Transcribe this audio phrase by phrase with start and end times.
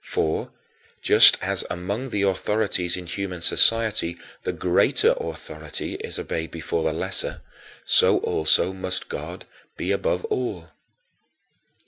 [0.03, 0.49] For,
[1.03, 6.91] just as among the authorities in human society, the greater authority is obeyed before the
[6.97, 7.41] lesser,
[7.85, 9.45] so also must God
[9.77, 10.69] be above all.